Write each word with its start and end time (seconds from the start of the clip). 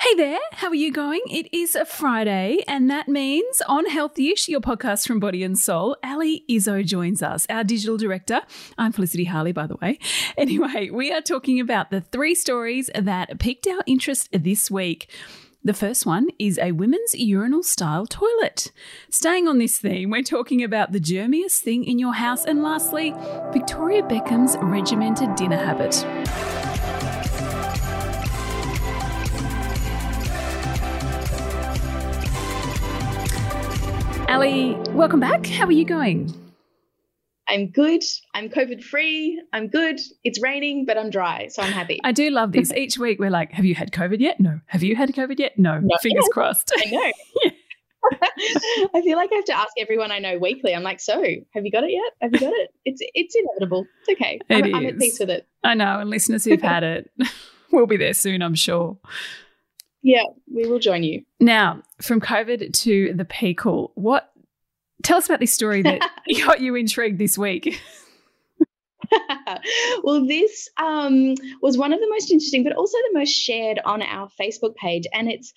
Hey 0.00 0.14
there, 0.14 0.38
how 0.52 0.68
are 0.68 0.76
you 0.76 0.92
going? 0.92 1.22
It 1.28 1.52
is 1.52 1.74
a 1.74 1.84
Friday, 1.84 2.62
and 2.68 2.88
that 2.88 3.08
means 3.08 3.60
on 3.66 3.84
Healthyish, 3.84 4.46
your 4.46 4.60
podcast 4.60 5.08
from 5.08 5.18
Body 5.18 5.42
and 5.42 5.58
Soul, 5.58 5.96
Ali 6.04 6.44
Izzo 6.48 6.86
joins 6.86 7.20
us, 7.20 7.48
our 7.50 7.64
digital 7.64 7.96
director. 7.96 8.42
I'm 8.78 8.92
Felicity 8.92 9.24
Harley, 9.24 9.50
by 9.50 9.66
the 9.66 9.74
way. 9.82 9.98
Anyway, 10.38 10.88
we 10.90 11.12
are 11.12 11.20
talking 11.20 11.58
about 11.58 11.90
the 11.90 12.00
three 12.00 12.36
stories 12.36 12.88
that 12.94 13.40
piqued 13.40 13.66
our 13.66 13.82
interest 13.88 14.28
this 14.30 14.70
week. 14.70 15.10
The 15.64 15.74
first 15.74 16.06
one 16.06 16.28
is 16.38 16.58
a 16.58 16.70
women's 16.70 17.14
urinal 17.14 17.64
style 17.64 18.06
toilet. 18.06 18.70
Staying 19.10 19.48
on 19.48 19.58
this 19.58 19.78
theme, 19.78 20.10
we're 20.10 20.22
talking 20.22 20.62
about 20.62 20.92
the 20.92 21.00
germiest 21.00 21.58
thing 21.62 21.82
in 21.82 21.98
your 21.98 22.14
house, 22.14 22.44
and 22.44 22.62
lastly, 22.62 23.12
Victoria 23.52 24.04
Beckham's 24.04 24.56
regimented 24.60 25.34
dinner 25.34 25.56
habit. 25.56 26.04
Ali, 34.38 34.74
welcome 34.90 35.18
back. 35.18 35.44
How 35.46 35.66
are 35.66 35.72
you 35.72 35.84
going? 35.84 36.32
I'm 37.48 37.72
good. 37.72 38.04
I'm 38.34 38.48
COVID 38.48 38.84
free. 38.84 39.42
I'm 39.52 39.66
good. 39.66 39.98
It's 40.22 40.40
raining, 40.40 40.84
but 40.86 40.96
I'm 40.96 41.10
dry, 41.10 41.48
so 41.48 41.60
I'm 41.60 41.72
happy. 41.72 41.98
I 42.04 42.12
do 42.12 42.30
love 42.30 42.52
this. 42.52 42.72
Each 42.72 42.96
week 42.98 43.18
we're 43.18 43.30
like, 43.30 43.50
have 43.50 43.64
you 43.64 43.74
had 43.74 43.90
COVID 43.90 44.20
yet? 44.20 44.38
No. 44.38 44.60
Have 44.66 44.84
you 44.84 44.94
had 44.94 45.12
COVID 45.12 45.40
yet? 45.40 45.58
No. 45.58 45.80
no. 45.80 45.96
Fingers 46.00 46.26
yeah. 46.28 46.32
crossed. 46.32 46.72
I 46.78 46.84
know. 46.84 47.50
I 48.94 49.02
feel 49.02 49.16
like 49.16 49.30
I 49.32 49.34
have 49.34 49.44
to 49.46 49.58
ask 49.58 49.72
everyone 49.76 50.12
I 50.12 50.20
know 50.20 50.38
weekly. 50.38 50.72
I'm 50.72 50.84
like, 50.84 51.00
so 51.00 51.20
have 51.20 51.64
you 51.64 51.72
got 51.72 51.82
it 51.82 51.90
yet? 51.90 52.12
Have 52.22 52.32
you 52.32 52.38
got 52.38 52.52
it? 52.54 52.70
It's 52.84 53.02
it's 53.14 53.34
inevitable. 53.34 53.86
It's 54.06 54.20
okay. 54.20 54.38
It 54.48 54.66
I'm. 54.66 54.72
I'm 54.72 54.86
at 54.86 54.98
peace 55.00 55.18
with 55.18 55.30
it. 55.30 55.48
I 55.64 55.74
know, 55.74 55.98
and 55.98 56.10
listeners 56.10 56.44
who've 56.44 56.62
had 56.62 56.84
it 56.84 57.10
we'll 57.70 57.86
be 57.86 57.96
there 57.96 58.14
soon, 58.14 58.42
I'm 58.42 58.54
sure. 58.54 58.96
Yeah, 60.02 60.24
we 60.52 60.66
will 60.66 60.78
join 60.78 61.02
you. 61.02 61.22
Now, 61.40 61.82
from 62.00 62.20
COVID 62.20 62.72
to 62.72 63.12
the 63.14 63.24
Peequal, 63.24 63.90
what 63.94 64.32
tell 65.02 65.18
us 65.18 65.26
about 65.26 65.40
this 65.40 65.52
story 65.52 65.82
that 65.82 66.00
got 66.44 66.60
you 66.60 66.74
intrigued 66.74 67.18
this 67.18 67.36
week? 67.36 67.80
well, 70.02 70.26
this 70.26 70.68
um, 70.76 71.34
was 71.62 71.78
one 71.78 71.92
of 71.92 72.00
the 72.00 72.08
most 72.10 72.30
interesting, 72.30 72.64
but 72.64 72.74
also 72.74 72.96
the 73.10 73.18
most 73.18 73.30
shared 73.30 73.80
on 73.84 74.02
our 74.02 74.28
Facebook 74.40 74.74
page. 74.76 75.04
And 75.12 75.30
it's 75.30 75.52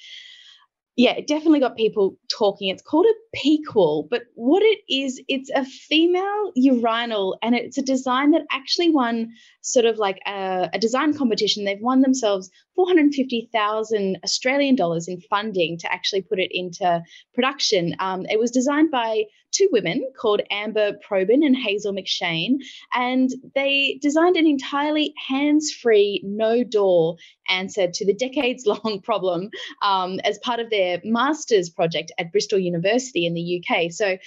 yeah, 0.98 1.12
it 1.14 1.26
definitely 1.26 1.62
got 1.62 1.78
people 1.78 2.18
talking. 2.30 2.68
It's 2.68 2.82
called 2.82 3.06
a 3.06 3.38
Peequal, 3.38 4.08
but 4.10 4.24
what 4.36 4.62
it 4.62 4.80
is, 4.90 5.22
it's 5.30 5.50
a 5.50 5.64
female 5.64 6.52
urinal, 6.54 7.38
and 7.42 7.56
it's 7.56 7.78
a 7.78 7.82
design 7.82 8.32
that 8.32 8.44
actually 8.52 8.90
won 8.90 9.32
sort 9.62 9.86
of 9.86 9.98
like 9.98 10.20
a, 10.28 10.70
a 10.74 10.80
design 10.80 11.14
competition. 11.14 11.64
They've 11.64 11.80
won 11.80 12.02
themselves 12.02 12.52
450,000 12.76 14.20
Australian 14.24 14.76
dollars 14.76 15.08
in 15.08 15.20
funding 15.22 15.78
to 15.80 15.92
actually 15.92 16.22
put 16.22 16.40
it 16.40 16.52
into 16.52 17.02
production. 17.34 17.96
Um, 18.00 18.26
it 18.30 18.40
was 18.40 18.52
designed 18.52 18.92
by 18.92 19.26
two 19.52 19.68
women 19.72 20.10
called 20.18 20.42
Amber 20.50 20.94
Probyn 21.08 21.46
and 21.46 21.56
Hazel 21.56 21.94
McShane, 21.94 22.56
and 22.94 23.30
they 23.54 24.00
designed 24.02 24.38
an 24.38 24.48
entirely 24.48 25.14
hands 25.28 25.72
free, 25.72 26.22
no 26.24 26.64
door 26.64 27.18
answer 27.50 27.88
to 27.92 28.06
the 28.06 28.14
decades 28.14 28.66
long 28.66 29.02
problem 29.04 29.50
um, 29.82 30.20
as 30.24 30.40
part 30.40 30.60
of 30.60 30.70
their 30.70 31.02
master's 31.04 31.70
project 31.70 32.12
at 32.18 32.32
Bristol 32.32 32.60
University 32.60 33.26
in 33.26 33.34
the 33.34 33.62
UK. 33.62 33.92
So, 33.92 34.18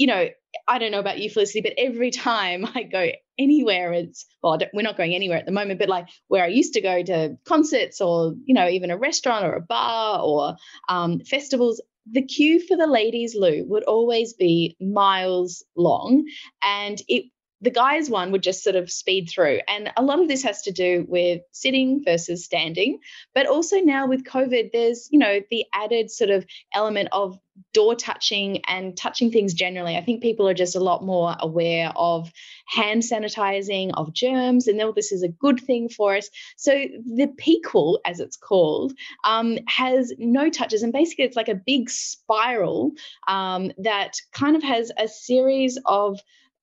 you 0.00 0.06
know, 0.06 0.28
I 0.66 0.78
don't 0.78 0.92
know 0.92 0.98
about 0.98 1.18
you, 1.18 1.28
Felicity, 1.28 1.60
but 1.60 1.74
every 1.76 2.10
time 2.10 2.66
I 2.74 2.84
go 2.84 3.08
anywhere, 3.38 3.92
it's 3.92 4.24
well, 4.42 4.58
we're 4.72 4.80
not 4.80 4.96
going 4.96 5.14
anywhere 5.14 5.36
at 5.36 5.44
the 5.44 5.52
moment, 5.52 5.78
but 5.78 5.90
like 5.90 6.08
where 6.28 6.42
I 6.42 6.46
used 6.46 6.72
to 6.72 6.80
go 6.80 7.02
to 7.02 7.36
concerts 7.44 8.00
or 8.00 8.34
you 8.46 8.54
know 8.54 8.66
even 8.66 8.90
a 8.90 8.96
restaurant 8.96 9.44
or 9.44 9.52
a 9.52 9.60
bar 9.60 10.20
or 10.22 10.56
um, 10.88 11.20
festivals, 11.20 11.82
the 12.10 12.22
queue 12.22 12.66
for 12.66 12.78
the 12.78 12.86
ladies' 12.86 13.36
loo 13.36 13.62
would 13.68 13.84
always 13.84 14.32
be 14.32 14.74
miles 14.80 15.62
long, 15.76 16.24
and 16.62 16.98
it 17.06 17.26
the 17.60 17.70
guys 17.70 18.08
one 18.08 18.32
would 18.32 18.42
just 18.42 18.64
sort 18.64 18.76
of 18.76 18.90
speed 18.90 19.28
through. 19.28 19.60
And 19.68 19.92
a 19.96 20.02
lot 20.02 20.20
of 20.20 20.28
this 20.28 20.42
has 20.44 20.62
to 20.62 20.72
do 20.72 21.04
with 21.08 21.42
sitting 21.52 22.02
versus 22.04 22.44
standing. 22.44 23.00
But 23.34 23.46
also 23.46 23.80
now 23.80 24.06
with 24.06 24.24
COVID, 24.24 24.72
there's, 24.72 25.08
you 25.10 25.18
know, 25.18 25.40
the 25.50 25.64
added 25.74 26.10
sort 26.10 26.30
of 26.30 26.46
element 26.74 27.10
of 27.12 27.38
door 27.74 27.94
touching 27.94 28.62
and 28.66 28.96
touching 28.96 29.30
things 29.30 29.52
generally. 29.52 29.96
I 29.96 30.02
think 30.02 30.22
people 30.22 30.48
are 30.48 30.54
just 30.54 30.76
a 30.76 30.80
lot 30.80 31.04
more 31.04 31.36
aware 31.38 31.92
of 31.94 32.32
hand 32.66 33.02
sanitizing, 33.02 33.90
of 33.94 34.14
germs, 34.14 34.66
and 34.66 34.80
all 34.80 34.92
this 34.92 35.12
is 35.12 35.22
a 35.22 35.28
good 35.28 35.60
thing 35.60 35.88
for 35.88 36.16
us. 36.16 36.30
So 36.56 36.72
the 36.72 37.28
Peequal, 37.38 37.98
as 38.06 38.20
it's 38.20 38.36
called, 38.36 38.94
um, 39.24 39.58
has 39.66 40.12
no 40.18 40.48
touches. 40.48 40.82
And 40.82 40.92
basically, 40.92 41.24
it's 41.24 41.36
like 41.36 41.48
a 41.48 41.54
big 41.54 41.90
spiral 41.90 42.92
um, 43.28 43.72
that 43.78 44.16
kind 44.32 44.56
of 44.56 44.62
has 44.62 44.90
a 44.96 45.08
series 45.08 45.78
of 45.84 46.18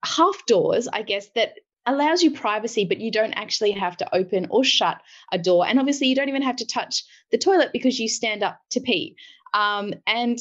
half 0.05 0.45
doors, 0.45 0.87
I 0.91 1.01
guess, 1.01 1.27
that 1.35 1.55
allows 1.85 2.21
you 2.21 2.31
privacy, 2.31 2.85
but 2.85 2.99
you 2.99 3.11
don't 3.11 3.33
actually 3.33 3.71
have 3.71 3.97
to 3.97 4.15
open 4.15 4.47
or 4.49 4.63
shut 4.63 5.01
a 5.31 5.37
door. 5.37 5.65
And 5.65 5.79
obviously, 5.79 6.07
you 6.07 6.15
don't 6.15 6.29
even 6.29 6.41
have 6.41 6.57
to 6.57 6.67
touch 6.67 7.03
the 7.31 7.37
toilet 7.37 7.71
because 7.73 7.99
you 7.99 8.09
stand 8.09 8.43
up 8.43 8.59
to 8.71 8.81
pee. 8.81 9.15
Um, 9.53 9.93
and 10.05 10.37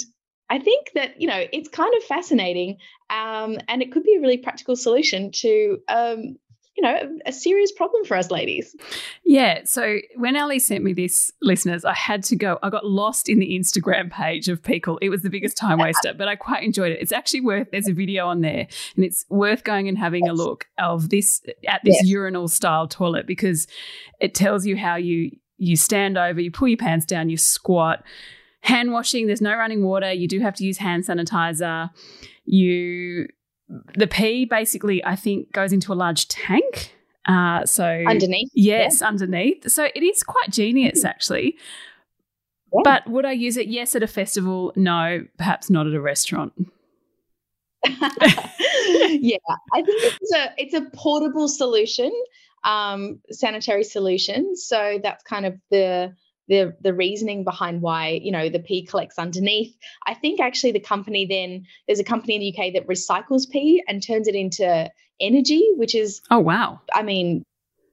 I 0.51 0.59
think 0.59 0.91
that 0.95 1.21
you 1.21 1.29
know 1.29 1.45
it's 1.53 1.69
kind 1.69 1.93
of 1.97 2.05
fascinating, 2.05 2.79
um, 3.11 3.59
and 3.69 3.83
it 3.83 3.93
could 3.93 4.05
be 4.05 4.17
a 4.17 4.21
really 4.21 4.39
practical 4.39 4.77
solution 4.77 5.31
to 5.33 5.79
um, 5.89 6.37
you 6.77 6.83
know, 6.83 7.19
a 7.25 7.33
serious 7.33 7.73
problem 7.73 8.05
for 8.05 8.17
us 8.17 8.31
ladies. 8.31 8.77
Yeah. 9.25 9.63
So 9.65 9.99
when 10.17 10.37
Ali 10.37 10.59
sent 10.59 10.85
me 10.85 10.93
this, 10.93 11.33
listeners, 11.41 11.85
I 11.85 11.95
had 11.95 12.23
to 12.25 12.37
go. 12.37 12.59
I 12.63 12.69
got 12.69 12.85
lost 12.85 13.29
in 13.29 13.39
the 13.39 13.59
Instagram 13.59 14.11
page 14.11 14.49
of 14.49 14.63
Peequal. 14.63 14.99
It 15.01 15.09
was 15.09 15.23
the 15.23 15.31
biggest 15.31 15.57
time 15.57 15.79
waster, 15.79 16.13
but 16.13 16.29
I 16.29 16.37
quite 16.37 16.63
enjoyed 16.63 16.93
it. 16.93 16.99
It's 17.01 17.13
actually 17.13 17.41
worth. 17.41 17.71
There's 17.71 17.89
a 17.89 17.95
video 17.95 18.27
on 18.27 18.43
there, 18.43 18.69
and 18.95 19.05
it's 19.05 19.25
worth 19.31 19.65
going 19.65 19.89
and 19.89 19.97
having 19.97 20.29
a 20.29 20.35
look 20.35 20.67
of 20.79 21.09
this 21.09 21.43
at 21.67 21.81
this 21.83 22.05
urinal 22.05 22.49
style 22.49 22.87
toilet 22.87 23.27
because 23.27 23.67
it 24.21 24.35
tells 24.35 24.67
you 24.67 24.77
how 24.77 24.97
you 24.97 25.31
you 25.59 25.77
stand 25.77 26.19
over, 26.19 26.41
you 26.41 26.51
pull 26.51 26.69
your 26.69 26.77
pants 26.77 27.07
down, 27.07 27.31
you 27.31 27.39
squat. 27.39 28.05
Hand 28.61 28.93
washing. 28.93 29.27
There's 29.27 29.41
no 29.41 29.55
running 29.55 29.85
water. 29.85 30.13
You 30.13 30.29
do 30.29 30.41
have 30.41 30.55
to 30.57 30.65
use 30.65 30.79
hand 30.79 31.05
sanitizer. 31.05 31.91
You 32.45 33.29
the 33.69 34.07
pee 34.07 34.45
basically, 34.45 35.05
I 35.05 35.17
think, 35.17 35.53
goes 35.53 35.73
into 35.73 35.93
a 35.93 35.95
large 35.95 36.29
tank. 36.29 36.93
Uh, 37.27 37.65
so 37.67 37.85
underneath, 37.85 38.51
yes, 38.55 39.01
yeah. 39.01 39.09
underneath. 39.09 39.69
So 39.71 39.89
it 39.95 40.03
is 40.03 40.23
quite 40.23 40.51
genius, 40.51 41.03
hmm. 41.03 41.09
actually. 41.09 41.57
Yeah. 42.73 42.81
But 42.85 43.09
would 43.09 43.25
I 43.25 43.33
use 43.33 43.57
it? 43.57 43.69
Yes, 43.69 43.95
at 43.97 44.03
a 44.03 44.07
festival. 44.07 44.73
No, 44.77 45.27
perhaps 45.39 45.71
not 45.71 45.87
at 45.87 45.95
a 45.95 46.01
restaurant. 46.01 46.53
yeah, 47.87 49.37
I 49.73 49.83
think 49.83 50.03
it's 50.03 50.33
a 50.33 50.53
it's 50.57 50.75
a 50.75 50.83
portable 50.93 51.49
solution, 51.49 52.11
um, 52.65 53.21
sanitary 53.31 53.85
solution. 53.85 54.57
So 54.57 54.99
that's 55.03 55.23
kind 55.23 55.47
of 55.47 55.55
the 55.71 56.15
the 56.49 56.77
the 56.81 56.95
reasoning 56.95 57.45
behind 57.45 57.83
why 57.83 58.21
you 58.23 58.31
know 58.33 58.49
the 58.49 58.59
pee 58.59 58.85
collects 58.85 59.19
underneath. 59.19 59.77
I 60.07 60.15
think 60.15 60.41
actually 60.41 60.73
the 60.73 60.81
company 60.81 61.27
then 61.27 61.67
there's 61.87 62.01
a 62.01 62.05
company 62.05 62.35
in 62.35 62.41
the 62.41 62.57
UK 62.57 62.73
that 62.75 62.87
recycles 62.87 63.49
pee 63.49 63.83
and 63.89 64.03
turns 64.03 64.29
it 64.29 64.35
into 64.35 64.91
energy, 65.21 65.69
which 65.77 65.95
is 65.95 66.21
oh 66.31 66.39
wow. 66.39 66.81
I 66.95 67.03
mean, 67.03 67.45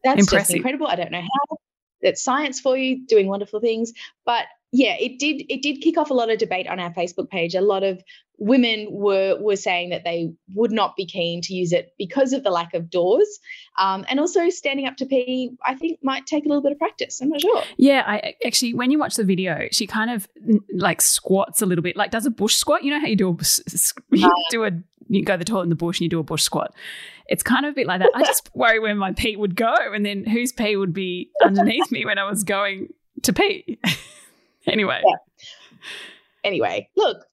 that's 0.04 0.20
Impressive. 0.20 0.48
just 0.48 0.56
incredible. 0.56 0.88
I 0.88 0.96
don't 0.96 1.12
know 1.12 1.22
how. 1.22 1.58
That's 2.04 2.24
science 2.24 2.60
for 2.60 2.78
you, 2.78 3.06
doing 3.08 3.28
wonderful 3.28 3.60
things. 3.60 3.94
But 4.26 4.46
yeah, 4.72 4.96
it 5.00 5.20
did 5.20 5.44
it 5.50 5.62
did 5.62 5.82
kick 5.82 5.98
off 5.98 6.10
a 6.10 6.16
lot 6.16 6.32
of 6.32 6.40
debate 6.40 6.68
on 6.68 6.80
our 6.80 6.92
Facebook 6.92 7.30
page. 7.30 7.54
A 7.54 7.62
lot 7.62 7.84
of 7.84 8.02
women 8.40 8.88
were 8.90 9.38
were 9.40 9.56
saying 9.56 9.90
that 9.92 10.04
they 10.04 10.34
would 10.56 10.72
not 10.72 10.96
be 10.96 11.06
keen 11.06 11.42
to 11.42 11.54
use 11.54 11.72
it 11.72 11.94
because 12.00 12.34
of 12.34 12.44
the 12.44 12.50
lack 12.50 12.74
of 12.74 12.90
doors, 12.90 13.40
um, 13.78 14.04
and 14.10 14.20
also 14.20 14.50
standing 14.50 14.88
up 14.88 14.98
to 14.98 15.06
pee. 15.06 15.52
I 15.64 15.76
think 15.76 16.00
might 16.02 16.26
take 16.26 16.46
a 16.46 16.48
little 16.48 16.64
bit 16.64 16.72
of 16.72 16.80
practice. 16.80 17.22
I'm 17.22 17.30
not 17.30 17.42
sure. 17.42 17.62
Yeah, 17.78 18.04
I 18.06 18.34
actually 18.44 18.74
when 18.74 18.90
you 18.90 18.98
watch 18.98 19.16
the 19.16 19.24
video, 19.24 19.68
she 19.72 19.86
kind 19.86 20.10
of 20.10 20.28
like 20.74 21.02
squats 21.02 21.62
a 21.62 21.68
little 21.68 21.84
bit, 21.84 21.96
like 21.96 22.10
does 22.10 22.26
a 22.26 22.32
bush 22.32 22.56
squat. 22.56 22.84
You 22.84 22.92
know 22.92 23.00
how 23.00 23.08
you 23.08 23.16
do 23.16 23.30
a 23.30 23.38
you 24.16 24.28
uh, 24.28 24.32
do 24.50 24.64
a 24.64 24.72
you 25.16 25.24
go 25.24 25.34
to 25.34 25.38
the 25.38 25.46
toilet 25.46 25.64
in 25.64 25.70
the 25.70 25.76
bush 25.76 26.00
and 26.00 26.04
you 26.04 26.10
do 26.10 26.20
a 26.20 26.24
bush 26.24 26.44
squat. 26.44 26.74
It's 27.28 27.44
kind 27.44 27.66
of 27.66 27.72
a 27.72 27.76
bit 27.76 27.88
like 27.88 28.00
that. 28.00 28.12
I 28.14 28.24
just 28.24 28.50
worry 28.56 28.80
where 28.80 28.96
my 28.96 29.14
pee 29.14 29.36
would 29.36 29.56
go, 29.56 29.74
and 29.94 30.06
then 30.06 30.26
whose 30.26 30.52
pee 30.52 30.76
would 30.76 30.94
be 30.94 31.30
underneath 31.44 31.92
me 31.92 32.06
when 32.06 32.18
I 32.18 32.30
was 32.30 32.44
going 32.44 32.90
to 33.24 33.34
pee. 33.34 33.80
anyway. 34.68 35.02
Yeah. 35.06 35.16
Anyway, 36.44 36.90
look, 36.98 37.26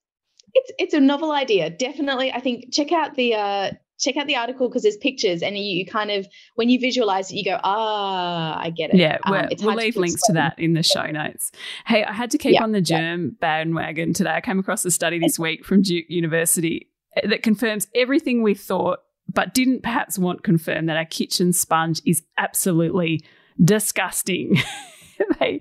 it's 0.53 0.71
it's 0.79 0.93
a 0.93 0.99
novel 0.99 1.31
idea. 1.31 1.69
Definitely, 1.69 2.31
I 2.31 2.39
think 2.39 2.71
check 2.71 2.91
out 2.91 3.15
the 3.15 3.35
uh, 3.35 3.71
check 4.01 4.17
out 4.17 4.27
the 4.27 4.35
article 4.35 4.67
because 4.67 4.83
there's 4.83 4.97
pictures 4.97 5.41
and 5.41 5.57
you, 5.57 5.63
you, 5.63 5.85
kind 5.85 6.11
of 6.11 6.27
when 6.55 6.69
you 6.69 6.79
visualize 6.79 7.31
it, 7.31 7.35
you 7.35 7.45
go, 7.45 7.59
ah, 7.63 8.59
I 8.59 8.71
get 8.71 8.89
it. 8.91 8.97
Yeah, 8.97 9.17
um, 9.25 9.47
we'll 9.61 9.75
leave 9.75 9.93
to 9.93 9.99
links 9.99 10.21
to 10.23 10.33
that 10.33 10.57
in 10.57 10.73
the 10.73 10.83
show 10.83 11.05
notes. 11.05 11.51
Hey, 11.85 12.03
I 12.03 12.11
had 12.11 12.31
to 12.31 12.37
keep 12.37 12.55
yeah, 12.55 12.63
on 12.63 12.71
the 12.71 12.81
germ 12.81 13.23
yeah. 13.23 13.29
bandwagon 13.39 14.13
today. 14.13 14.31
I 14.31 14.41
came 14.41 14.59
across 14.59 14.83
a 14.85 14.91
study 14.91 15.19
this 15.19 15.37
week 15.37 15.63
from 15.63 15.83
Duke 15.83 16.05
University 16.09 16.87
that 17.23 17.43
confirms 17.43 17.87
everything 17.95 18.41
we 18.41 18.53
thought, 18.53 18.99
but 19.31 19.53
didn't 19.53 19.83
perhaps 19.83 20.17
want 20.17 20.43
confirmed 20.43 20.89
that 20.89 20.97
our 20.97 21.05
kitchen 21.05 21.53
sponge 21.53 22.01
is 22.05 22.23
absolutely 22.37 23.23
disgusting. 23.63 24.57
they 25.39 25.59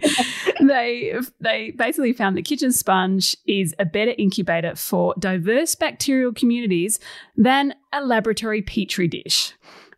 they 0.61 1.15
they 1.41 1.73
basically 1.77 2.13
found 2.13 2.37
that 2.37 2.45
kitchen 2.45 2.73
sponge 2.73 3.37
is 3.47 3.75
a 3.79 3.85
better 3.85 4.15
incubator 4.19 4.75
for 4.75 5.15
diverse 5.19 5.75
bacterial 5.75 6.33
communities 6.33 6.99
than 7.37 7.75
a 7.93 8.05
laboratory 8.05 8.63
petri 8.63 9.09
dish. 9.09 9.55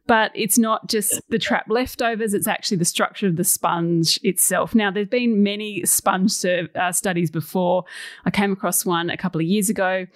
But 0.08 0.32
it's 0.34 0.58
not 0.58 0.88
just 0.88 1.22
the 1.28 1.38
trap 1.38 1.66
leftovers, 1.68 2.34
it's 2.34 2.48
actually 2.48 2.78
the 2.78 2.84
structure 2.84 3.28
of 3.28 3.36
the 3.36 3.44
sponge 3.44 4.18
itself. 4.24 4.74
Now, 4.74 4.90
there's 4.90 5.06
been 5.06 5.44
many 5.44 5.84
sponge 5.84 6.44
uh, 6.44 6.90
studies 6.90 7.30
before. 7.30 7.84
I 8.24 8.30
came 8.30 8.52
across 8.52 8.84
one 8.84 9.10
a 9.10 9.16
couple 9.16 9.40
of 9.40 9.46
years 9.46 9.70
ago 9.70 10.06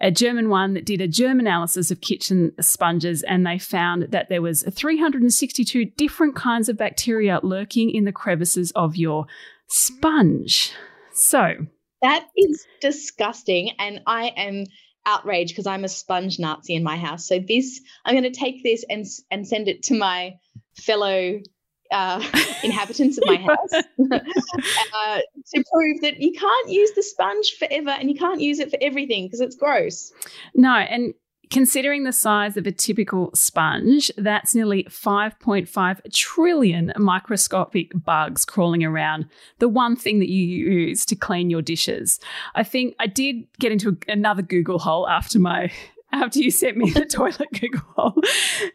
a 0.00 0.10
German 0.10 0.48
one 0.48 0.74
that 0.74 0.84
did 0.84 1.00
a 1.00 1.08
germ 1.08 1.40
analysis 1.40 1.90
of 1.90 2.00
kitchen 2.00 2.52
sponges, 2.60 3.22
and 3.22 3.46
they 3.46 3.58
found 3.58 4.08
that 4.10 4.28
there 4.28 4.42
was 4.42 4.62
362 4.62 5.86
different 5.96 6.36
kinds 6.36 6.68
of 6.68 6.76
bacteria 6.76 7.40
lurking 7.42 7.90
in 7.90 8.04
the 8.04 8.12
crevices 8.12 8.70
of 8.72 8.96
your 8.96 9.26
sponge. 9.68 10.72
So 11.12 11.66
that 12.02 12.26
is 12.36 12.64
disgusting, 12.80 13.72
and 13.78 14.00
I 14.06 14.28
am 14.36 14.64
outraged 15.04 15.50
because 15.50 15.66
I'm 15.66 15.84
a 15.84 15.88
sponge 15.88 16.38
Nazi 16.38 16.74
in 16.74 16.84
my 16.84 16.96
house. 16.96 17.26
So 17.26 17.40
this, 17.40 17.80
I'm 18.04 18.14
going 18.14 18.30
to 18.30 18.38
take 18.38 18.62
this 18.62 18.84
and 18.88 19.04
and 19.30 19.46
send 19.46 19.68
it 19.68 19.82
to 19.84 19.98
my 19.98 20.34
fellow 20.76 21.40
uh, 21.90 22.22
inhabitants 22.62 23.18
of 23.18 23.24
my 23.26 23.36
house 23.36 23.72
uh, 24.12 25.20
to 25.54 25.64
prove 25.72 26.00
that 26.02 26.20
you 26.20 26.32
can't 26.32 26.68
use 26.68 26.90
the 26.92 27.02
sponge 27.02 27.56
forever 27.58 27.90
and 27.90 28.10
you 28.10 28.16
can't 28.16 28.40
use 28.40 28.58
it 28.58 28.70
for 28.70 28.78
everything 28.80 29.26
because 29.26 29.40
it's 29.40 29.56
gross. 29.56 30.12
No, 30.54 30.74
and 30.74 31.14
considering 31.50 32.04
the 32.04 32.12
size 32.12 32.56
of 32.56 32.66
a 32.66 32.72
typical 32.72 33.30
sponge, 33.34 34.10
that's 34.16 34.54
nearly 34.54 34.84
5.5 34.84 36.12
trillion 36.12 36.92
microscopic 36.96 37.92
bugs 37.94 38.44
crawling 38.44 38.84
around 38.84 39.26
the 39.58 39.68
one 39.68 39.96
thing 39.96 40.18
that 40.18 40.28
you 40.28 40.44
use 40.44 41.04
to 41.06 41.16
clean 41.16 41.50
your 41.50 41.62
dishes. 41.62 42.20
I 42.54 42.64
think 42.64 42.94
I 42.98 43.06
did 43.06 43.46
get 43.58 43.72
into 43.72 43.96
another 44.08 44.42
Google 44.42 44.78
hole 44.78 45.08
after 45.08 45.38
my 45.38 45.70
after 46.10 46.38
you 46.38 46.50
sent 46.50 46.76
me 46.76 46.90
the 46.90 47.04
toilet 47.10 47.48
Google 47.52 47.84
hole, 47.96 48.22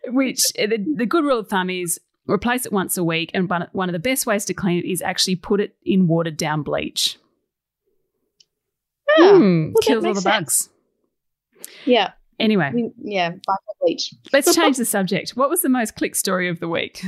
which 0.07 0.53
the, 0.53 0.77
the 0.95 1.05
good 1.05 1.23
rule 1.23 1.39
of 1.39 1.47
thumb 1.47 1.69
is 1.69 1.99
Replace 2.27 2.65
it 2.65 2.71
once 2.71 2.97
a 2.97 3.03
week, 3.03 3.31
and 3.33 3.49
one 3.73 3.89
of 3.89 3.93
the 3.93 3.99
best 3.99 4.25
ways 4.25 4.45
to 4.45 4.53
clean 4.53 4.79
it 4.79 4.85
is 4.85 5.01
actually 5.01 5.35
put 5.35 5.59
it 5.59 5.75
in 5.85 6.07
watered 6.07 6.37
down 6.37 6.63
bleach. 6.63 7.17
Yeah, 9.17 9.31
mm, 9.31 9.73
well, 9.73 9.81
kills 9.81 10.05
all 10.05 10.13
the 10.13 10.21
bugs. 10.21 10.69
Yeah. 11.85 12.11
Anyway. 12.39 12.71
Yeah, 12.97 13.33
bleach. 13.81 14.13
Let's 14.31 14.55
change 14.55 14.77
the 14.77 14.85
subject. 14.85 15.31
What 15.31 15.49
was 15.49 15.61
the 15.61 15.69
most 15.69 15.95
click 15.95 16.15
story 16.15 16.47
of 16.49 16.59
the 16.59 16.67
week? 16.67 17.03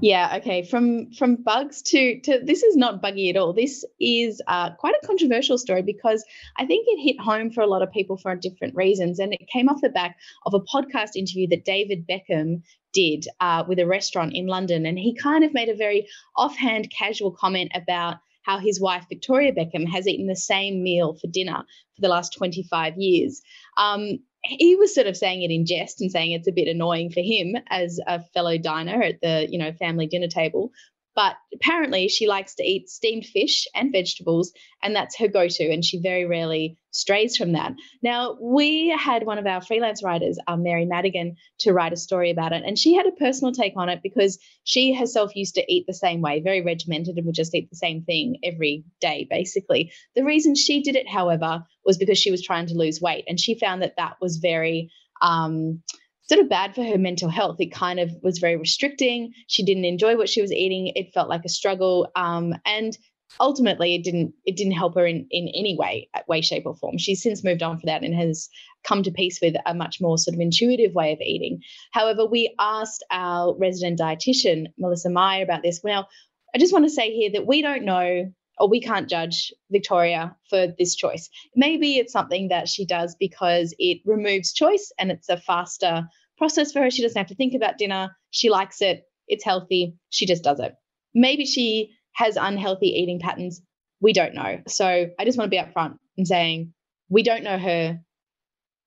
Yeah, 0.00 0.36
okay. 0.36 0.62
From 0.62 1.12
from 1.12 1.36
bugs 1.36 1.82
to 1.82 2.20
to 2.20 2.40
this 2.44 2.62
is 2.62 2.76
not 2.76 3.02
buggy 3.02 3.30
at 3.30 3.36
all. 3.36 3.52
This 3.52 3.84
is 3.98 4.40
uh, 4.46 4.70
quite 4.74 4.94
a 5.02 5.06
controversial 5.06 5.58
story 5.58 5.82
because 5.82 6.24
I 6.56 6.66
think 6.66 6.86
it 6.88 7.02
hit 7.02 7.20
home 7.20 7.50
for 7.50 7.60
a 7.60 7.66
lot 7.66 7.82
of 7.82 7.92
people 7.92 8.16
for 8.16 8.34
different 8.36 8.74
reasons, 8.76 9.18
and 9.18 9.32
it 9.34 9.48
came 9.52 9.68
off 9.68 9.80
the 9.80 9.88
back 9.88 10.16
of 10.46 10.54
a 10.54 10.60
podcast 10.60 11.16
interview 11.16 11.48
that 11.48 11.64
David 11.64 12.06
Beckham 12.06 12.62
did 12.92 13.26
uh, 13.40 13.64
with 13.66 13.78
a 13.78 13.86
restaurant 13.86 14.34
in 14.34 14.46
London, 14.46 14.86
and 14.86 14.98
he 14.98 15.14
kind 15.14 15.44
of 15.44 15.52
made 15.54 15.68
a 15.68 15.74
very 15.74 16.06
offhand, 16.36 16.90
casual 16.90 17.30
comment 17.32 17.70
about 17.74 18.16
how 18.42 18.58
his 18.58 18.80
wife 18.80 19.04
Victoria 19.08 19.52
Beckham 19.52 19.86
has 19.86 20.06
eaten 20.08 20.26
the 20.26 20.36
same 20.36 20.82
meal 20.82 21.14
for 21.14 21.26
dinner 21.26 21.64
for 21.94 22.00
the 22.00 22.08
last 22.08 22.32
25 22.32 22.96
years. 22.96 23.42
Um, 23.76 24.20
he 24.44 24.76
was 24.76 24.94
sort 24.94 25.06
of 25.06 25.16
saying 25.16 25.42
it 25.42 25.50
in 25.50 25.66
jest 25.66 26.00
and 26.00 26.10
saying 26.10 26.32
it's 26.32 26.48
a 26.48 26.52
bit 26.52 26.68
annoying 26.68 27.10
for 27.10 27.20
him 27.20 27.56
as 27.68 28.00
a 28.06 28.22
fellow 28.34 28.56
diner 28.56 29.02
at 29.02 29.20
the 29.20 29.46
you 29.50 29.58
know 29.58 29.72
family 29.72 30.06
dinner 30.06 30.28
table 30.28 30.72
but 31.14 31.36
apparently, 31.52 32.08
she 32.08 32.26
likes 32.26 32.54
to 32.54 32.62
eat 32.62 32.88
steamed 32.88 33.26
fish 33.26 33.66
and 33.74 33.92
vegetables, 33.92 34.52
and 34.82 34.94
that's 34.94 35.18
her 35.18 35.28
go 35.28 35.48
to. 35.48 35.72
And 35.72 35.84
she 35.84 36.00
very 36.00 36.24
rarely 36.24 36.78
strays 36.92 37.36
from 37.36 37.52
that. 37.52 37.72
Now, 38.02 38.36
we 38.40 38.88
had 38.88 39.24
one 39.24 39.38
of 39.38 39.46
our 39.46 39.60
freelance 39.60 40.02
writers, 40.02 40.38
um, 40.46 40.62
Mary 40.62 40.84
Madigan, 40.84 41.36
to 41.60 41.72
write 41.72 41.92
a 41.92 41.96
story 41.96 42.30
about 42.30 42.52
it. 42.52 42.62
And 42.64 42.78
she 42.78 42.94
had 42.94 43.06
a 43.06 43.12
personal 43.12 43.52
take 43.52 43.74
on 43.76 43.88
it 43.88 44.00
because 44.02 44.38
she 44.64 44.94
herself 44.94 45.34
used 45.34 45.54
to 45.56 45.72
eat 45.72 45.84
the 45.86 45.94
same 45.94 46.20
way, 46.20 46.40
very 46.40 46.62
regimented, 46.62 47.16
and 47.16 47.26
would 47.26 47.34
just 47.34 47.54
eat 47.54 47.70
the 47.70 47.76
same 47.76 48.02
thing 48.02 48.38
every 48.44 48.84
day, 49.00 49.26
basically. 49.28 49.92
The 50.14 50.24
reason 50.24 50.54
she 50.54 50.82
did 50.82 50.96
it, 50.96 51.08
however, 51.08 51.64
was 51.84 51.98
because 51.98 52.18
she 52.18 52.30
was 52.30 52.42
trying 52.42 52.66
to 52.66 52.74
lose 52.74 53.00
weight. 53.00 53.24
And 53.26 53.38
she 53.38 53.58
found 53.58 53.82
that 53.82 53.96
that 53.96 54.16
was 54.20 54.36
very. 54.36 54.90
Um, 55.22 55.82
sort 56.30 56.40
of 56.40 56.48
bad 56.48 56.76
for 56.76 56.84
her 56.84 56.96
mental 56.96 57.28
health. 57.28 57.56
It 57.58 57.72
kind 57.72 57.98
of 57.98 58.08
was 58.22 58.38
very 58.38 58.56
restricting. 58.56 59.32
She 59.48 59.64
didn't 59.64 59.84
enjoy 59.84 60.16
what 60.16 60.28
she 60.28 60.40
was 60.40 60.52
eating. 60.52 60.92
It 60.94 61.12
felt 61.12 61.28
like 61.28 61.44
a 61.44 61.48
struggle. 61.48 62.06
Um, 62.14 62.54
and 62.64 62.96
ultimately 63.40 63.96
it 63.96 64.04
didn't 64.04 64.32
it 64.44 64.56
didn't 64.56 64.72
help 64.72 64.94
her 64.94 65.06
in 65.06 65.26
in 65.30 65.48
any 65.48 65.76
way 65.76 66.08
way 66.26 66.40
shape 66.40 66.66
or 66.66 66.74
form 66.74 66.98
she's 66.98 67.22
since 67.22 67.44
moved 67.44 67.62
on 67.62 67.78
for 67.78 67.86
that 67.86 68.02
and 68.02 68.12
has 68.12 68.48
come 68.82 69.04
to 69.04 69.12
peace 69.12 69.38
with 69.40 69.54
a 69.66 69.72
much 69.72 70.00
more 70.00 70.18
sort 70.18 70.34
of 70.34 70.40
intuitive 70.40 70.92
way 70.94 71.12
of 71.12 71.20
eating 71.20 71.60
however 71.92 72.26
we 72.26 72.52
asked 72.58 73.04
our 73.12 73.56
resident 73.56 74.00
dietitian 74.00 74.66
melissa 74.78 75.08
meyer 75.08 75.44
about 75.44 75.62
this 75.62 75.84
now 75.84 76.08
i 76.56 76.58
just 76.58 76.72
want 76.72 76.84
to 76.84 76.90
say 76.90 77.14
here 77.14 77.30
that 77.30 77.46
we 77.46 77.62
don't 77.62 77.84
know 77.84 78.28
or 78.60 78.68
we 78.68 78.80
can't 78.80 79.08
judge 79.08 79.52
Victoria 79.70 80.36
for 80.50 80.66
this 80.78 80.94
choice. 80.94 81.30
Maybe 81.56 81.96
it's 81.96 82.12
something 82.12 82.48
that 82.48 82.68
she 82.68 82.84
does 82.84 83.16
because 83.18 83.74
it 83.78 84.02
removes 84.04 84.52
choice 84.52 84.92
and 84.98 85.10
it's 85.10 85.30
a 85.30 85.38
faster 85.38 86.06
process 86.40 86.72
for 86.72 86.80
her. 86.80 86.90
She 86.90 87.02
doesn't 87.02 87.18
have 87.18 87.28
to 87.28 87.34
think 87.34 87.54
about 87.54 87.78
dinner. 87.78 88.16
She 88.30 88.48
likes 88.50 88.80
it. 88.80 89.04
It's 89.28 89.44
healthy. 89.44 89.94
She 90.08 90.26
just 90.26 90.42
does 90.42 90.58
it. 90.58 90.74
Maybe 91.14 91.44
she 91.44 91.92
has 92.14 92.36
unhealthy 92.36 92.88
eating 92.88 93.20
patterns. 93.20 93.62
We 94.00 94.12
don't 94.12 94.34
know. 94.34 94.62
So 94.66 94.86
I 94.86 95.24
just 95.24 95.36
want 95.36 95.52
to 95.52 95.56
be 95.56 95.62
upfront 95.62 95.98
and 96.16 96.26
saying 96.26 96.72
we 97.10 97.22
don't 97.22 97.44
know 97.44 97.58
her 97.58 98.00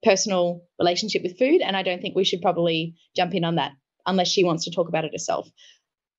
personal 0.01 0.63
relationship 0.79 1.21
with 1.23 1.37
food. 1.37 1.61
And 1.61 1.77
I 1.77 1.83
don't 1.83 2.01
think 2.01 2.15
we 2.15 2.25
should 2.25 2.41
probably 2.41 2.95
jump 3.15 3.35
in 3.35 3.43
on 3.43 3.55
that 3.55 3.73
unless 4.05 4.27
she 4.27 4.43
wants 4.43 4.65
to 4.65 4.71
talk 4.71 4.89
about 4.89 5.05
it 5.05 5.13
herself. 5.13 5.47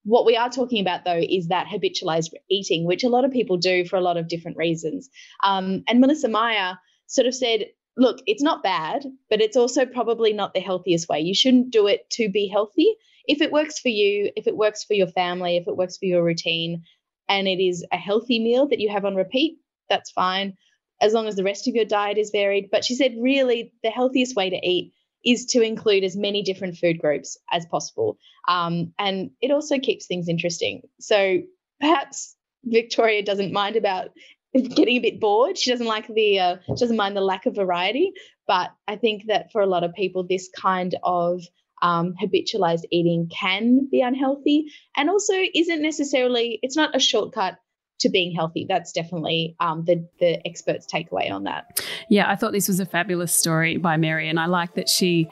What 0.04 0.26
we 0.26 0.36
are 0.36 0.50
talking 0.50 0.81
about, 0.81 1.04
though, 1.04 1.20
is 1.20 1.48
that 1.48 1.66
habitualized 1.66 2.31
eating, 2.50 2.86
which 2.86 3.04
a 3.04 3.08
lot 3.08 3.25
of 3.25 3.32
people 3.32 3.56
do 3.56 3.84
for 3.84 3.96
a 3.96 4.02
lot 4.02 4.16
of 4.16 4.28
different 4.28 4.56
reasons. 4.56 5.10
Um, 5.42 5.82
and 5.88 6.00
Melissa 6.00 6.28
Meyer 6.28 6.78
sort 7.06 7.26
of 7.26 7.34
said, 7.34 7.66
look, 7.96 8.20
it's 8.26 8.43
not 8.43 8.62
bad, 8.62 9.05
but 9.31 9.41
it's 9.41 9.56
also 9.56 9.87
probably 9.87 10.32
not 10.32 10.55
the 10.55 10.61
healthiest 10.61 11.08
way. 11.08 11.20
You 11.20 11.35
shouldn't 11.35 11.70
do 11.70 11.87
it 11.87 12.08
to 12.11 12.29
be 12.29 12.49
healthy. 12.49 12.94
If 13.26 13.41
it 13.41 13.52
works 13.52 13.79
for 13.79 13.88
you, 13.88 14.31
if 14.37 14.46
it 14.46 14.56
works 14.56 14.85
for 14.85 14.94
your 14.94 15.06
family, 15.06 15.56
if 15.56 15.69
it 15.69 15.76
works 15.76 15.96
for 15.96 16.06
your 16.06 16.23
routine, 16.23 16.82
and 17.29 17.49
it 17.49 17.62
is 17.62 17.85
a 17.93 17.96
healthy 17.96 18.38
meal 18.38 18.69
that 18.69 18.81
you 18.81 18.91
have 18.91 19.05
on 19.05 19.14
repeat, 19.14 19.58
that's 19.88 20.11
fine, 20.11 20.56
as 21.01 21.13
long 21.13 21.27
as 21.27 21.36
the 21.36 21.44
rest 21.44 21.69
of 21.69 21.74
your 21.74 21.84
diet 21.84 22.19
is 22.19 22.31
varied. 22.31 22.69
But 22.70 22.84
she 22.84 22.94
said, 22.94 23.15
really, 23.19 23.72
the 23.82 23.91
healthiest 23.91 24.36
way 24.36 24.51
to 24.51 24.56
eat 24.56 24.93
is 25.24 25.46
to 25.46 25.63
include 25.63 26.05
as 26.05 26.17
many 26.17 26.43
different 26.43 26.77
food 26.77 26.98
groups 26.98 27.39
as 27.51 27.65
possible. 27.67 28.19
Um, 28.46 28.93
and 28.98 29.31
it 29.41 29.51
also 29.51 29.79
keeps 29.79 30.06
things 30.06 30.29
interesting. 30.29 30.82
So 31.01 31.41
perhaps 31.81 32.36
Victoria 32.65 33.22
doesn't 33.22 33.53
mind 33.53 33.77
about 33.77 34.10
getting 34.75 34.96
a 34.96 35.01
bit 35.01 35.20
bored. 35.20 35.58
She 35.58 35.70
doesn't 35.70 35.87
like 35.87 36.06
the, 36.06 36.39
uh, 36.39 36.56
she 36.69 36.75
doesn't 36.75 36.96
mind 36.96 37.17
the 37.17 37.20
lack 37.20 37.46
of 37.46 37.55
variety. 37.55 38.13
But 38.46 38.70
I 38.87 38.96
think 38.96 39.27
that 39.27 39.51
for 39.53 39.61
a 39.61 39.67
lot 39.67 39.84
of 39.84 39.94
people, 39.94 40.25
this 40.25 40.49
kind 40.55 40.94
of 41.03 41.43
um, 41.82 42.15
habitualized 42.23 42.84
eating 42.91 43.29
can 43.29 43.89
be 43.91 44.01
unhealthy 44.01 44.67
and 44.96 45.11
also 45.11 45.34
isn't 45.55 45.82
necessarily, 45.82 46.58
it's 46.63 46.77
not 46.77 46.94
a 46.94 47.01
shortcut 47.01 47.58
to 48.01 48.08
being 48.08 48.34
healthy. 48.34 48.67
That's 48.69 48.93
definitely 48.93 49.56
um, 49.61 49.84
the 49.84 50.06
the 50.20 50.46
experts' 50.46 50.87
takeaway 50.87 51.31
on 51.31 51.44
that. 51.44 51.82
Yeah, 52.08 52.31
I 52.31 52.37
thought 52.37 52.53
this 52.53 52.69
was 52.69 52.81
a 52.81 52.87
fabulous 52.87 53.34
story 53.34 53.77
by 53.77 53.96
Mary, 53.96 54.29
and 54.29 54.39
I 54.39 54.46
like 54.46 54.75
that 54.75 54.89
she. 54.89 55.29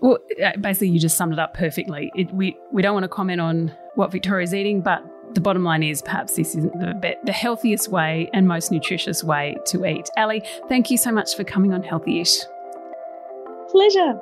Well, 0.00 0.18
basically, 0.60 0.88
you 0.88 0.98
just 0.98 1.16
summed 1.16 1.32
it 1.32 1.38
up 1.38 1.54
perfectly. 1.54 2.12
It, 2.14 2.32
we 2.34 2.56
we 2.72 2.82
don't 2.82 2.94
want 2.94 3.04
to 3.04 3.08
comment 3.08 3.40
on 3.40 3.74
what 3.94 4.12
Victoria's 4.12 4.52
eating, 4.52 4.80
but 4.80 5.02
the 5.32 5.40
bottom 5.40 5.64
line 5.64 5.82
is 5.82 6.02
perhaps 6.02 6.36
this 6.36 6.54
isn't 6.54 6.72
the, 6.78 7.16
the 7.24 7.32
healthiest 7.32 7.88
way 7.88 8.30
and 8.32 8.46
most 8.46 8.70
nutritious 8.70 9.24
way 9.24 9.56
to 9.66 9.84
eat. 9.84 10.08
Ali, 10.16 10.42
thank 10.68 10.90
you 10.90 10.96
so 10.96 11.10
much 11.10 11.34
for 11.34 11.44
coming 11.44 11.72
on 11.72 11.82
Healthyish. 11.82 12.44
Pleasure. 13.70 14.20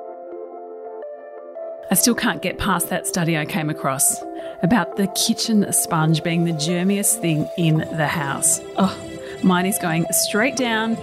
I 1.91 1.95
still 1.95 2.15
can't 2.15 2.41
get 2.41 2.57
past 2.57 2.89
that 2.89 3.05
study 3.05 3.37
I 3.37 3.45
came 3.45 3.69
across 3.69 4.23
about 4.63 4.95
the 4.95 5.07
kitchen 5.07 5.71
sponge 5.73 6.23
being 6.23 6.45
the 6.45 6.53
germiest 6.53 7.19
thing 7.19 7.47
in 7.57 7.79
the 7.79 8.07
house. 8.07 8.61
Oh, 8.77 8.97
mine 9.43 9.65
is 9.65 9.77
going 9.77 10.05
straight 10.11 10.55
down 10.55 10.97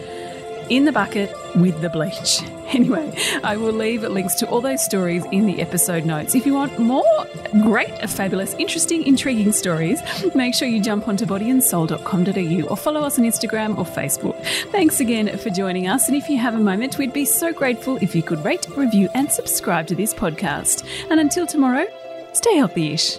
in 0.71 0.85
the 0.85 0.93
bucket 0.93 1.31
with 1.57 1.81
the 1.81 1.91
bleach. 1.91 2.41
Anyway, 2.71 3.13
I 3.43 3.57
will 3.57 3.73
leave 3.73 4.05
links 4.05 4.37
to 4.37 4.49
all 4.49 4.61
those 4.61 4.85
stories 4.85 5.25
in 5.33 5.47
the 5.47 5.61
episode 5.61 6.05
notes. 6.05 6.37
If 6.37 6.47
you 6.47 6.55
want 6.55 6.79
more 6.79 7.27
great, 7.63 8.09
fabulous, 8.09 8.55
interesting, 8.61 9.03
intriguing 9.03 9.51
stories, 9.51 10.01
make 10.37 10.55
sure 10.55 10.69
you 10.69 10.81
jump 10.81 11.09
onto 11.09 11.27
bodyandsoul.com.au 11.27 12.69
or 12.69 12.77
follow 12.77 13.01
us 13.01 13.19
on 13.19 13.25
Instagram 13.25 13.77
or 13.77 13.85
Facebook. 13.85 14.41
Thanks 14.71 15.01
again 15.01 15.37
for 15.39 15.51
joining 15.51 15.89
us. 15.89 16.07
And 16.07 16.17
if 16.17 16.29
you 16.29 16.39
have 16.39 16.55
a 16.55 16.61
moment, 16.61 16.97
we'd 16.97 17.13
be 17.13 17.25
so 17.25 17.53
grateful 17.53 17.97
if 17.97 18.15
you 18.15 18.23
could 18.23 18.45
rate, 18.45 18.69
review, 18.77 19.09
and 19.17 19.29
subscribe 19.33 19.89
to 19.89 19.97
this 19.97 20.15
podcast. 20.15 20.87
And 21.11 21.19
until 21.19 21.49
tomorrow, 21.49 21.89
stay 22.33 22.55
healthy 22.55 22.93
ish. 22.93 23.19